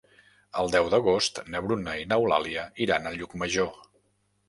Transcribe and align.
El 0.63 0.73
deu 0.75 0.89
d'agost 0.93 1.43
na 1.55 1.63
Bruna 1.67 1.95
i 2.05 2.09
n'Eulàlia 2.09 2.67
iran 2.89 3.07
a 3.13 3.17
Llucmajor. 3.21 3.75